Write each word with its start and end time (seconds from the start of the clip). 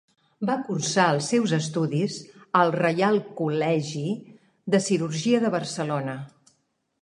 Va 0.49 0.53
cursar 0.67 1.03
els 1.17 1.27
seus 1.33 1.51
estudis 1.57 2.15
al 2.61 2.73
Reial 2.77 3.19
col·legi 3.43 4.07
de 4.77 4.81
Cirurgia 4.87 5.43
de 5.45 5.53
Barcelona. 5.59 6.19